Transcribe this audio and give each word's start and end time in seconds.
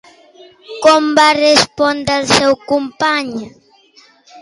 Com 0.85 1.11
va 1.19 1.27
respondre 1.41 2.19
el 2.25 2.29
seu 2.33 2.59
company? 2.75 3.33